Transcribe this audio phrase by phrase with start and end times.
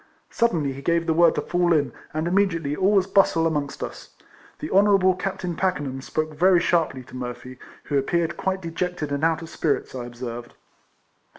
[0.31, 4.15] Suddenly he gave the word to fall in, and immediately all was bustle amongst us.
[4.57, 9.43] The Honourable Captain Packenham spoke very sharply to Murphy, who appeared quite dejected and out
[9.43, 10.55] of spirits, I observed.